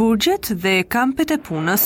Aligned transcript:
burgjet 0.00 0.50
dhe 0.62 0.74
kampet 0.94 1.34
e 1.34 1.36
punës. 1.44 1.84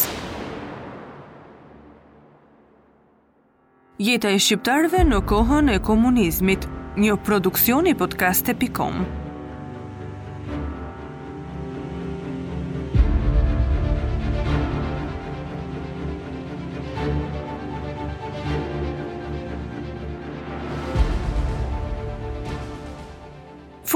Jeta 4.05 4.31
e 4.35 4.39
shqiptarve 4.47 5.03
në 5.09 5.21
kohën 5.31 5.73
e 5.75 5.81
komunizmit, 5.91 6.69
një 7.05 7.19
produksion 7.27 7.91
i 7.91 7.95
podcast 7.99 8.55
e 8.55 8.59
pikomë. 8.63 9.23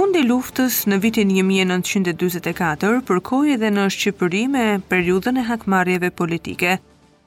fundi 0.08 0.22
luftës 0.24 0.76
në 0.88 0.96
vitin 1.02 1.28
1924 1.36 3.00
përkoj 3.04 3.50
edhe 3.52 3.68
në 3.76 3.82
Shqipëri 3.92 4.40
me 4.48 4.62
periudën 4.88 5.36
e 5.36 5.42
hakmarjeve 5.44 6.08
politike, 6.20 6.78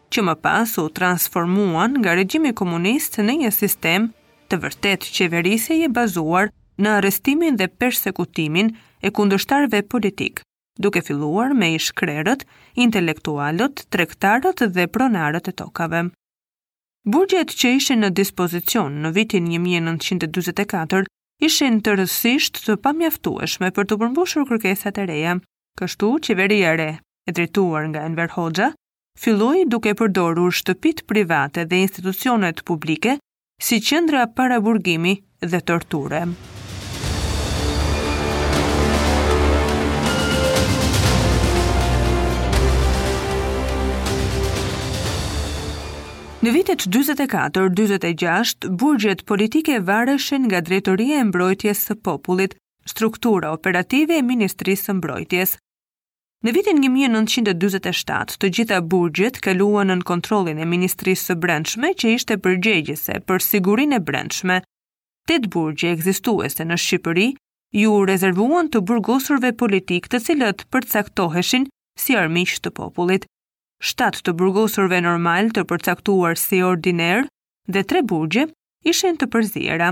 që 0.09 0.23
më 0.25 0.33
pas 0.41 0.73
u 0.81 0.87
transformuan 0.89 1.99
nga 2.01 2.15
regjimi 2.17 2.55
komunist 2.57 3.19
në 3.27 3.35
një 3.43 3.51
sistem 3.59 4.07
të 4.49 4.57
vërtet 4.65 5.05
qeverise 5.17 5.77
i 5.77 5.91
bazuar 5.99 6.49
në 6.81 6.95
arestimin 7.03 7.59
dhe 7.61 7.69
persekutimin 7.69 8.73
e 9.05 9.13
kundështarve 9.13 9.83
politik, 9.85 10.41
duke 10.81 11.05
filluar 11.05 11.53
me 11.53 11.75
ishkrerët, 11.77 12.47
intelektualët, 12.81 13.85
trektarët 13.93 14.65
dhe 14.73 14.87
pronarët 14.89 15.53
e 15.53 15.57
tokave. 15.63 16.07
Burgjet 17.05 17.53
që 17.53 17.75
ishin 17.77 18.01
në 18.07 18.15
dispozicion 18.17 18.97
në 19.05 19.13
vitin 19.21 19.53
1924 19.53 21.05
ishin 21.45 21.79
të 21.85 21.93
rësisht 21.99 22.59
të 22.65 22.75
pamjaftueshme 22.85 23.69
për 23.77 23.87
të 23.91 23.97
përmbushur 24.03 24.45
kërkesat 24.51 24.99
e 25.03 25.07
reja. 25.11 25.33
Kështu, 25.79 26.11
qeveria 26.27 26.75
re, 26.77 26.89
e 27.27 27.33
drituar 27.37 27.87
nga 27.89 28.03
Enver 28.07 28.31
Hoxha, 28.37 28.69
filloi 29.23 29.65
duke 29.73 29.95
përdorur 30.01 30.53
shtëpit 30.61 31.03
private 31.13 31.65
dhe 31.73 31.81
institucionet 31.87 32.61
publike 32.71 33.17
si 33.65 33.81
qendra 33.89 34.27
para 34.39 34.61
burgimi 34.67 35.17
dhe 35.41 35.63
torture. 35.71 36.25
Në 46.41 46.49
vitet 46.55 46.83
44-46, 46.89 48.63
burgjet 48.81 49.19
politike 49.29 49.75
vareshin 49.85 50.47
nga 50.49 50.57
drejtoria 50.65 51.19
e 51.21 51.25
mbrojtjes 51.29 51.83
së 51.85 51.95
popullit, 52.07 52.55
struktura 52.89 53.51
operative 53.53 54.15
e 54.17 54.23
Ministrisë 54.25 54.87
së 54.87 54.95
mbrojtjes. 54.97 55.51
Në 56.47 56.53
vitin 56.55 56.79
1927, 56.81 58.39
të 58.41 58.49
gjitha 58.57 58.79
burgjet 58.89 59.37
kaluan 59.45 59.93
në 59.93 59.99
kontrolin 60.11 60.57
e 60.57 60.65
Ministrisë 60.65 61.27
së 61.29 61.35
brendshme 61.43 61.91
që 61.93 62.15
ishte 62.15 62.39
përgjegjese 62.41 63.19
për 63.29 63.45
sigurin 63.51 63.93
e 63.93 63.99
brendshme. 64.07 64.63
Tet 65.29 65.45
burgje 65.53 65.91
egzistuese 65.93 66.65
në 66.65 66.79
Shqipëri 66.81 67.27
ju 67.83 67.93
rezervuan 68.09 68.65
të 68.73 68.81
burgosurve 68.89 69.53
politik 69.61 70.09
të 70.09 70.23
cilët 70.25 70.65
përcaktoheshin 70.73 71.69
si 72.01 72.17
armiq 72.17 72.57
të 72.65 72.73
popullit. 72.81 73.29
7 73.81 74.21
të 74.27 74.33
burgosurve 74.37 74.99
normal 75.01 75.47
të 75.57 75.63
përcaktuar 75.71 76.37
si 76.37 76.59
ordiner 76.61 77.23
dhe 77.73 77.81
3 77.93 78.01
burgje 78.13 78.43
ishen 78.93 79.17
të 79.17 79.25
përzira. 79.33 79.87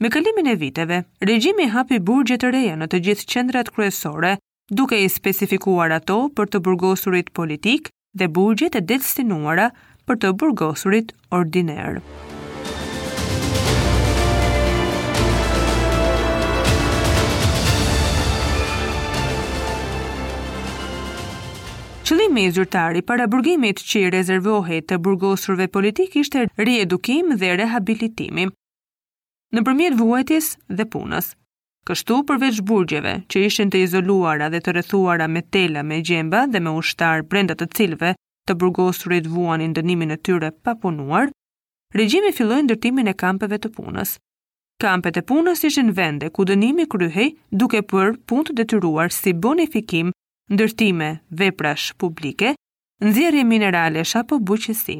Me 0.00 0.10
këllimin 0.12 0.48
e 0.52 0.54
viteve, 0.60 1.02
regjimi 1.30 1.68
hapi 1.76 1.98
burgje 2.10 2.38
të 2.40 2.52
reja 2.56 2.78
në 2.80 2.88
të 2.92 3.02
gjithë 3.08 3.26
qendrat 3.34 3.70
kryesore, 3.76 4.34
duke 4.72 5.00
i 5.02 5.10
spesifikuar 5.12 5.92
ato 5.98 6.18
për 6.36 6.48
të 6.54 6.62
burgosurit 6.70 7.28
politik 7.40 7.92
dhe 8.16 8.30
burgje 8.38 8.72
të 8.72 8.82
destinuara 8.94 9.68
për 10.08 10.22
të 10.24 10.32
burgosurit 10.42 11.12
ordiner. 11.40 12.00
Qëllimi 22.06 22.44
i 22.46 22.50
zyrtari 22.54 23.00
para 23.02 23.24
burgimit 23.26 23.80
që 23.82 24.00
i 24.06 24.10
rezervohej 24.14 24.76
të 24.86 25.00
burgosurve 25.02 25.64
politik 25.74 26.12
ishte 26.20 26.44
riedukim 26.66 27.32
dhe 27.40 27.48
rehabilitimi 27.58 28.44
nëpërmjet 29.58 29.96
vuajtjes 29.98 30.52
dhe 30.78 30.84
punës. 30.92 31.32
Kështu 31.90 32.20
përveç 32.28 32.60
burgjeve 32.68 33.14
që 33.26 33.42
ishin 33.48 33.72
të 33.74 33.80
izoluara 33.88 34.46
dhe 34.54 34.60
të 34.62 34.76
rrethuara 34.76 35.26
me 35.26 35.42
tela 35.56 35.82
me 35.88 35.98
gjemba 36.06 36.44
dhe 36.52 36.60
me 36.62 36.74
ushtar 36.78 37.24
brenda 37.26 37.58
të 37.58 37.66
cilëve 37.78 38.12
të 38.46 38.56
burgosurit 38.60 39.26
vuanin 39.32 39.74
dënimin 39.74 40.14
e 40.14 40.18
tyre 40.28 40.52
pa 40.62 40.76
punuar, 40.82 41.32
regjimi 41.98 42.30
filloi 42.38 42.60
ndërtimin 42.68 43.10
e 43.10 43.16
kampeve 43.24 43.58
të 43.64 43.72
punës. 43.80 44.12
Kampet 44.82 45.18
e 45.18 45.26
punës 45.26 45.66
ishin 45.66 45.90
vende 45.98 46.30
ku 46.30 46.46
dënimi 46.52 46.86
kryhej 46.86 47.32
duke 47.50 47.82
për 47.82 48.14
punë 48.30 48.50
të 48.52 48.56
detyruar 48.62 49.10
si 49.16 49.34
bonifikim 49.34 50.14
ndërtime, 50.50 51.08
veprash 51.42 51.90
publike, 51.98 52.52
nxjerrje 53.04 53.44
mineralesh 53.44 54.16
apo 54.16 54.38
buqësi. 54.46 54.98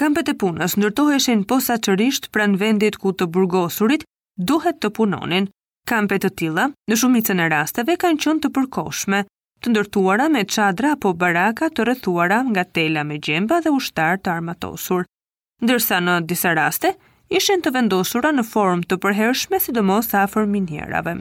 Kampet 0.00 0.32
e 0.32 0.36
punës 0.42 0.76
ndërtoheshin 0.80 1.42
posaçërisht 1.50 2.30
pranë 2.34 2.58
vendit 2.62 2.96
ku 3.02 3.12
të 3.12 3.28
burgosurit 3.34 4.06
duhet 4.36 4.80
të 4.80 4.90
punonin. 4.96 5.50
Kampet 5.88 6.22
të 6.24 6.30
tilla, 6.38 6.64
në 6.90 6.96
shumicën 7.00 7.40
e 7.44 7.50
rasteve 7.52 7.96
kanë 8.00 8.20
qenë 8.22 8.42
të 8.44 8.50
përkohshme, 8.58 9.22
të 9.60 9.72
ndërtuara 9.72 10.28
me 10.32 10.44
çadra 10.48 10.94
apo 10.96 11.12
baraka 11.20 11.68
të 11.68 11.84
rrethuara 11.86 12.42
nga 12.52 12.64
tela 12.64 13.04
me 13.04 13.18
gjemba 13.18 13.60
dhe 13.64 13.72
ushtar 13.76 14.18
të 14.18 14.34
armatosur. 14.36 15.06
Ndërsa 15.64 15.98
në 16.04 16.18
disa 16.30 16.54
raste 16.56 16.94
ishin 17.38 17.60
të 17.64 17.74
vendosura 17.76 18.30
në 18.32 18.46
formë 18.52 18.88
të 18.88 19.00
përhershme 19.04 19.60
sidomos 19.60 20.14
afër 20.24 20.46
minierave. 20.56 21.18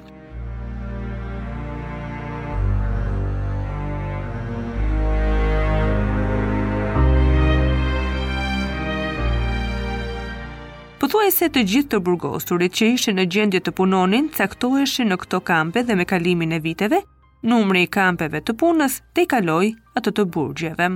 se 11.10 11.48
të 11.50 11.62
gjithë 11.66 11.90
të 11.90 12.00
burgosurit 12.06 12.74
që 12.78 12.88
ishin 12.94 13.16
në 13.18 13.24
gjendje 13.34 13.60
të 13.66 13.72
punonin, 13.74 14.28
caktoheshin 14.38 15.10
në 15.10 15.18
këto 15.18 15.40
kampe 15.42 15.82
dhe 15.84 15.96
me 15.98 16.06
kalimin 16.06 16.52
e 16.54 16.60
viteve, 16.62 17.00
numri 17.42 17.84
i 17.84 17.88
kampeve 17.90 18.42
të 18.46 18.54
punës 18.54 19.00
të 19.16 19.26
i 19.68 19.76
atë 19.98 20.12
të 20.16 20.26
burgjeve. 20.26 20.90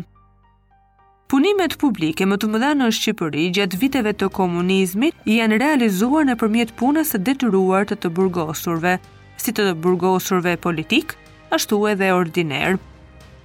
Punimet 1.30 1.78
publike 1.82 2.26
më 2.26 2.38
të 2.38 2.48
mëdha 2.48 2.76
në 2.78 2.92
Shqipëri 2.94 3.48
gjatë 3.56 3.78
viteve 3.82 4.14
të 4.14 4.30
komunizmit 4.30 5.16
janë 5.26 5.58
realizuar 5.58 6.26
në 6.28 6.36
përmjet 6.38 6.76
punës 6.78 7.10
të 7.14 7.24
detyruar 7.26 7.86
të 7.90 7.96
të 7.98 8.10
burgosurve, 8.14 9.00
si 9.42 9.52
të 9.52 9.66
të 9.70 9.74
burgosurve 9.82 10.54
politik, 10.62 11.16
ashtu 11.50 11.80
e 11.90 11.96
dhe 11.96 12.12
ordiner, 12.14 12.78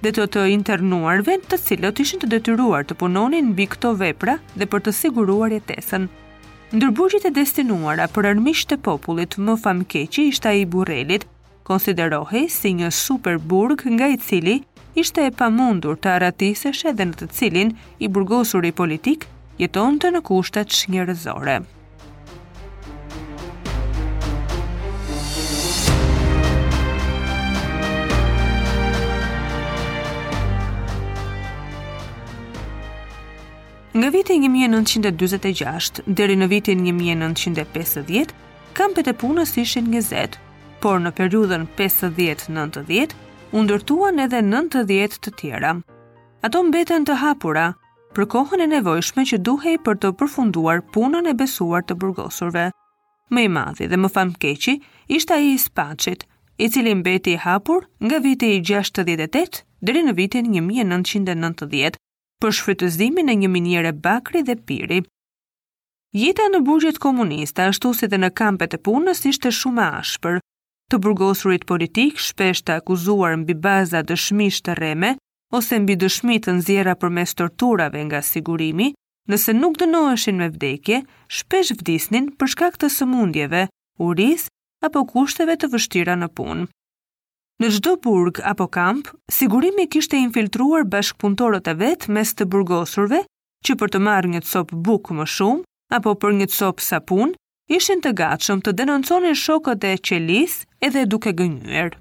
dhe 0.05 0.11
të 0.11 0.27
të 0.35 0.45
internuarve 0.53 1.39
të 1.49 1.57
cilët 1.65 1.99
ishin 2.05 2.21
të 2.21 2.29
detyruar 2.35 2.85
të 2.85 2.95
punonin 3.01 3.53
bi 3.57 3.65
këto 3.73 3.95
vepra 4.05 4.37
dhe 4.55 4.69
për 4.69 4.85
të 4.85 4.93
siguruar 4.99 5.55
jetesën. 5.57 6.05
Ndërbërgjit 6.69 7.23
e 7.25 7.29
destinuara 7.33 8.05
për 8.13 8.27
armisht 8.29 8.67
të 8.69 8.75
popullit 8.85 9.33
më 9.45 9.55
famkeqi 9.63 10.25
ishte 10.31 10.51
i 10.59 10.67
burrelit, 10.75 11.25
konsiderohi 11.65 12.43
si 12.57 12.75
një 12.81 12.91
super 12.93 13.39
burg 13.53 13.87
nga 13.95 14.11
i 14.13 14.19
cili 14.27 14.59
ishte 15.03 15.25
e 15.25 15.33
pamundur 15.41 15.97
të 15.97 16.13
aratiseshe 16.19 16.93
dhe 16.99 17.09
në 17.09 17.19
të 17.23 17.29
cilin 17.39 17.73
i 18.05 18.11
burgosur 18.17 18.69
i 18.69 18.75
politik 18.83 19.25
jeton 19.65 19.97
të 19.99 20.13
në 20.13 20.23
kushtet 20.29 20.77
shnjërezore. 20.83 21.57
Nga 33.99 34.09
viti 34.15 34.33
1946 34.39 35.97
deri 36.07 36.35
në 36.39 36.45
vitin 36.47 36.85
1950, 36.87 38.29
kampet 38.77 39.09
e 39.11 39.13
punës 39.23 39.51
ishin 39.59 39.89
20, 39.91 40.37
por 40.85 41.01
në 41.03 41.11
periudhën 41.17 41.65
50-90 41.79 43.17
u 43.51 43.65
ndërtuan 43.67 44.23
edhe 44.25 44.39
90 44.53 45.19
të 45.25 45.33
tjera. 45.41 45.73
Ato 46.47 46.61
mbeten 46.69 47.09
të 47.09 47.17
hapura 47.25 47.65
për 48.15 48.29
kohën 48.37 48.63
e 48.63 48.71
nevojshme 48.77 49.27
që 49.33 49.41
duhej 49.49 49.75
për 49.83 49.99
të 50.05 50.13
përfunduar 50.21 50.79
punën 50.95 51.27
e 51.27 51.35
besuar 51.43 51.83
të 51.83 51.99
burgosurve. 51.99 52.69
Më 53.35 53.47
i 53.49 53.53
madhi 53.57 53.91
dhe 53.91 53.99
më 53.99 54.15
keqi, 54.45 54.77
ishte 55.19 55.33
ai 55.41 55.51
i 55.57 55.63
Spaçit, 55.67 56.23
i 56.57 56.69
cili 56.71 56.95
mbeti 56.95 57.33
i 57.35 57.41
hapur 57.45 57.81
nga 57.99 58.17
viti 58.29 58.55
i 58.55 58.63
68 58.63 59.65
deri 59.81 60.03
në 60.07 60.13
vitin 60.23 60.45
1990 60.55 62.05
për 62.43 62.53
shfrytëzimin 62.59 63.29
e 63.29 63.35
një 63.41 63.49
minjere 63.51 63.91
bakri 64.05 64.43
dhe 64.47 64.55
piri. 64.67 64.99
Jeta 66.15 66.45
në 66.49 66.61
burgjet 66.65 66.97
komunista, 67.03 67.67
ashtu 67.69 67.91
si 67.93 68.07
dhe 68.09 68.17
në 68.23 68.31
kampet 68.39 68.73
e 68.77 68.79
punës, 68.87 69.23
ishte 69.29 69.51
shumë 69.53 69.85
ashpër. 70.01 70.39
Të 70.89 70.99
burgosurit 71.03 71.67
politik, 71.69 72.17
shpesht 72.17 72.65
të 72.65 72.79
akuzuar 72.79 73.35
mbi 73.43 73.53
baza 73.65 74.01
dëshmisht 74.09 74.65
të 74.65 74.77
reme, 74.79 75.11
ose 75.53 75.77
mbi 75.83 75.97
dëshmit 76.03 76.47
të 76.47 76.55
nëzjera 76.59 76.95
për 77.01 77.13
mes 77.19 77.35
torturave 77.41 78.01
nga 78.07 78.23
sigurimi, 78.31 78.89
nëse 79.29 79.53
nuk 79.53 79.77
dënoheshin 79.83 80.39
me 80.41 80.47
vdekje, 80.55 81.03
shpesh 81.39 81.75
vdisnin 81.81 82.31
për 82.39 82.51
shkak 82.55 82.79
të 82.81 82.89
sëmundjeve, 82.95 83.67
uris 84.01 84.49
apo 84.85 85.03
kushteve 85.11 85.59
të 85.61 85.69
vështira 85.75 86.17
në 86.17 86.31
punë. 86.39 86.65
Në 87.59 87.67
gjdo 87.73 87.91
burg 87.99 88.37
apo 88.47 88.69
kamp, 88.71 89.09
sigurimi 89.35 89.83
kishte 89.91 90.15
infiltruar 90.15 90.85
bashkëpuntorët 90.87 91.65
e 91.67 91.73
vetë 91.81 92.13
mes 92.15 92.29
të 92.39 92.45
burgosurve, 92.53 93.17
që 93.67 93.73
për 93.81 93.89
të 93.91 93.99
marrë 94.05 94.29
një 94.31 94.39
copë 94.47 94.77
bukë 94.87 95.15
më 95.17 95.23
shumë, 95.27 95.65
apo 95.97 96.13
për 96.21 96.37
një 96.37 96.45
copë 96.53 96.85
sapun, 96.85 97.33
ishin 97.67 97.99
të 98.05 98.13
gatshëm 98.21 98.61
të 98.63 98.71
denonconin 98.79 99.35
shokët 99.41 99.83
e 99.89 99.91
qelis 100.09 100.55
edhe 100.87 101.03
duke 101.11 101.33
gënyër. 101.35 101.97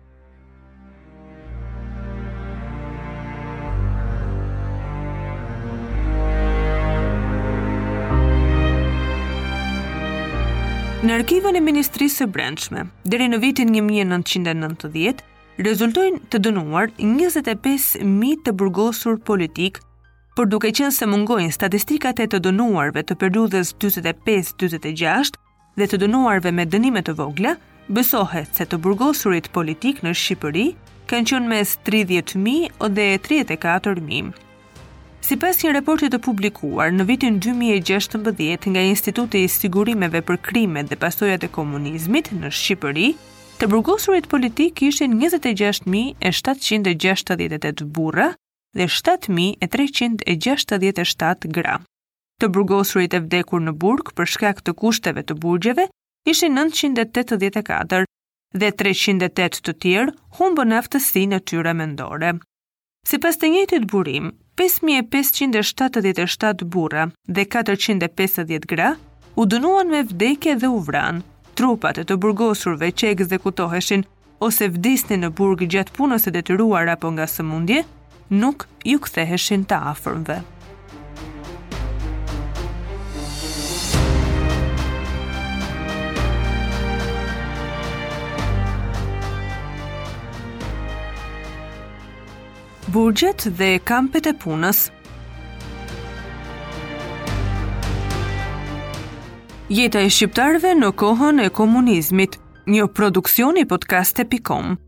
Në 11.02 11.18
arkivën 11.18 11.58
e 11.58 11.64
Ministrisë 11.70 12.20
së 12.22 12.28
Brendshme, 12.38 12.86
deri 13.02 13.26
në 13.34 13.42
vitin 13.42 13.74
1990, 13.74 15.26
rezultojnë 15.58 16.18
të 16.30 16.38
dënuar 16.46 16.92
25.000 17.02 18.36
të 18.46 18.52
burgosur 18.54 19.16
politik, 19.26 19.80
për 20.38 20.46
duke 20.52 20.70
qenë 20.70 20.92
se 20.94 21.06
mungojnë 21.10 21.54
statistikate 21.54 22.28
të 22.30 22.40
dënuarve 22.44 23.02
të 23.02 23.16
periudhës 23.18 23.72
25-26 23.82 25.32
dhe 25.78 25.88
të 25.90 25.98
dënuarve 26.04 26.52
me 26.54 26.66
dënimet 26.70 27.08
të 27.08 27.16
vogla, 27.18 27.56
bësohet 27.88 28.54
se 28.58 28.66
të 28.70 28.78
burgosurit 28.84 29.48
politik 29.54 30.04
në 30.06 30.12
Shqipëri 30.14 30.66
kanë 31.10 31.30
qënë 31.32 31.50
mes 31.50 31.72
30.000 31.86 32.90
dhe 32.98 33.06
34.000. 33.26 34.30
Si 35.26 35.36
pas 35.42 35.58
një 35.64 35.72
raporti 35.74 36.06
të 36.12 36.20
publikuar 36.22 36.92
në 36.94 37.04
vitin 37.08 37.40
2016 37.42 38.70
nga 38.76 38.86
Instituti 38.92 39.42
i 39.42 39.50
Sigurimeve 39.50 40.22
për 40.22 40.38
Krimet 40.48 40.90
dhe 40.92 40.96
Pasojat 41.02 41.42
e 41.42 41.50
Komunizmit 41.50 42.30
në 42.32 42.52
Shqipëri, 42.54 43.08
Të 43.58 43.66
burgosurit 43.72 44.28
politik 44.30 44.78
ishin 44.86 45.16
26.768 45.18 47.86
burra 47.96 48.26
dhe 48.78 48.86
7.367 48.86 50.22
gra. 51.56 51.72
Të 52.38 52.46
burgosurit 52.54 53.12
e 53.18 53.20
vdekur 53.24 53.60
në 53.66 53.72
burg 53.82 54.06
për 54.14 54.26
shkak 54.32 54.58
të 54.62 54.70
kushteve 54.78 55.22
të 55.26 55.34
burgjeve 55.42 55.84
ishin 56.32 56.52
984 56.60 58.02
dhe 58.62 58.68
308 58.84 59.64
të 59.68 59.72
tjerë 59.84 60.14
humbën 60.38 60.70
aftësi 60.78 61.22
në 61.34 61.38
tyre 61.50 61.72
mendore. 61.80 62.30
Si 63.10 63.16
pas 63.18 63.36
të 63.42 63.46
njëtit 63.56 63.84
burim, 63.90 64.24
5577 64.62 66.62
burra 66.78 67.04
dhe 67.26 67.42
450 67.56 68.70
gra 68.74 68.90
u 69.34 69.42
dënuan 69.50 69.86
me 69.96 70.00
vdekje 70.12 70.54
dhe 70.62 70.68
u 70.70 70.78
vranë 70.90 71.22
trupat 71.58 71.98
e 72.02 72.06
të 72.06 72.14
burgosurve 72.22 72.90
që 72.94 73.08
ekzekutoheshin 73.14 74.04
ose 74.46 74.68
vdisni 74.74 75.16
në 75.18 75.32
burg 75.40 75.64
gjatë 75.72 75.94
punës 75.96 76.28
e 76.30 76.34
detyruar 76.36 76.86
apo 76.94 77.10
nga 77.16 77.26
së 77.30 77.42
mundje, 77.48 77.80
nuk 78.42 78.68
ju 78.86 79.00
ktheheshin 79.02 79.66
të 79.66 79.80
afërmve. 79.94 80.40
Burgjet 92.88 93.42
dhe 93.58 93.74
kampet 93.84 94.30
e 94.30 94.32
punës 94.44 94.86
Jeta 99.68 100.00
e 100.00 100.08
shqiptarëve 100.08 100.70
në 100.78 100.88
kohën 101.02 101.42
e 101.44 101.50
komunizmit, 101.58 102.38
një 102.72 102.86
produksion 102.96 103.60
i 103.60 103.66
podcast.com. 103.74 104.78